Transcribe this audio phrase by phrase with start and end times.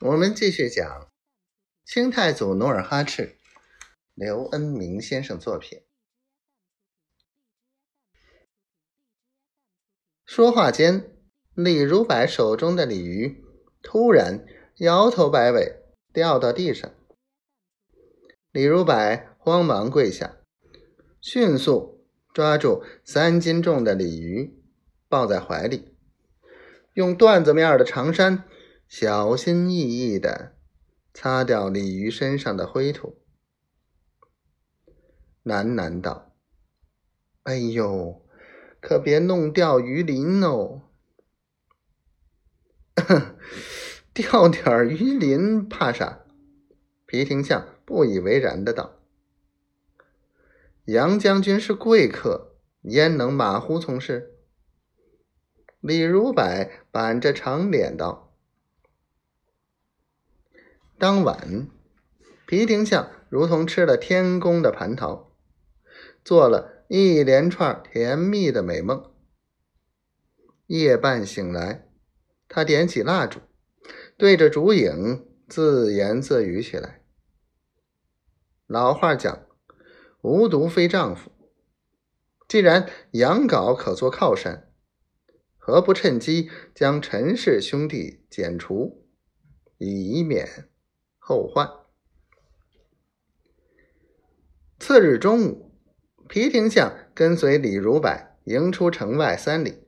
[0.00, 1.08] 我们继续讲
[1.84, 3.36] 清太祖努尔哈赤，
[4.14, 5.80] 刘恩明先生作品。
[10.24, 11.16] 说话间，
[11.52, 13.44] 李如柏手中的鲤鱼
[13.82, 16.88] 突然摇头摆尾，掉到地上。
[18.52, 18.94] 李如柏
[19.38, 20.36] 慌忙跪下，
[21.20, 24.62] 迅速抓住三斤重的鲤鱼，
[25.08, 25.96] 抱在怀里，
[26.92, 28.44] 用缎子面的长衫。
[28.88, 30.56] 小心翼翼的
[31.12, 33.20] 擦掉鲤鱼身上的灰土，
[35.44, 36.34] 喃喃道
[37.44, 38.26] ：“哎呦，
[38.80, 40.84] 可别弄掉鱼鳞哦！
[44.14, 46.24] 掉点鱼鳞怕啥？”
[47.04, 49.02] 皮廷相不以为然的道
[50.86, 54.38] ：“杨将军是贵客，焉能马虎从事？”
[55.80, 56.42] 李如柏
[56.90, 58.27] 板着长脸道。
[61.00, 61.68] 当晚，
[62.44, 65.32] 皮廷相如同吃了天宫的蟠桃，
[66.24, 69.12] 做了一连串甜蜜的美梦。
[70.66, 71.86] 夜半醒来，
[72.48, 73.38] 他点起蜡烛，
[74.16, 77.04] 对着烛影自言自语起来。
[78.66, 79.46] 老话讲
[80.22, 81.30] ：“无毒非丈夫。”
[82.48, 84.72] 既然杨镐可做靠山，
[85.56, 89.06] 何不趁机将陈氏兄弟剪除，
[89.78, 90.68] 以免？
[91.28, 91.70] 后患。
[94.80, 95.74] 次日中午，
[96.26, 98.10] 皮廷相跟随李如柏
[98.44, 99.82] 迎出城外三里，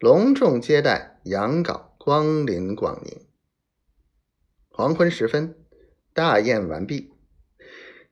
[0.00, 3.24] 隆重接待杨镐光临广宁。
[4.68, 5.54] 黄昏时分，
[6.12, 7.12] 大宴完毕，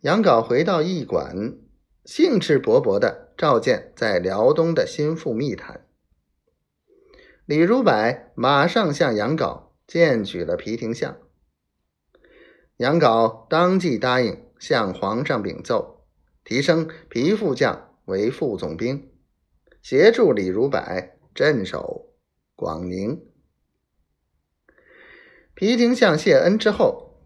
[0.02, 1.58] 杨镐回到驿馆，
[2.04, 5.84] 兴致勃勃的召见在辽东的心腹密谈。
[7.44, 7.92] 李如柏
[8.36, 11.18] 马上向杨镐荐举了皮廷相。
[12.80, 16.06] 杨镐当即答应向皇上禀奏，
[16.44, 19.12] 提升皮副将为副总兵，
[19.82, 20.80] 协助李如柏
[21.34, 22.14] 镇守
[22.56, 23.22] 广宁。
[25.52, 27.20] 皮廷相谢恩之后，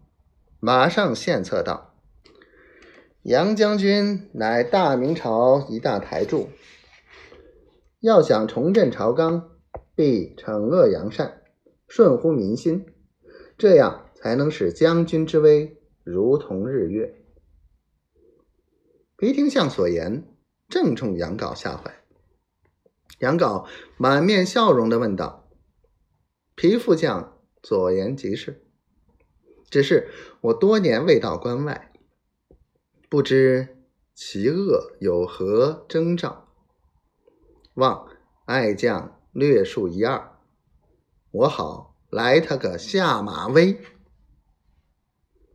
[0.59, 1.95] 马上献策道
[3.23, 6.49] ：“杨将军乃大明朝一大台柱，
[8.01, 9.51] 要想重振朝纲，
[9.95, 11.43] 必惩恶扬善，
[11.87, 12.85] 顺乎民心，
[13.57, 17.23] 这样。”才能使将军之威如同日月。
[19.17, 20.35] 皮廷相所言
[20.67, 21.93] 正中杨镐下怀。
[23.19, 23.67] 杨镐
[23.99, 25.47] 满面笑容的问道
[26.57, 28.65] ：“皮副将所言极是，
[29.69, 30.09] 只是
[30.41, 31.93] 我多年未到关外，
[33.07, 33.77] 不知
[34.15, 36.47] 其恶有何征兆，
[37.75, 38.09] 望
[38.45, 40.39] 爱将略述一二，
[41.29, 43.79] 我好来他个下马威。”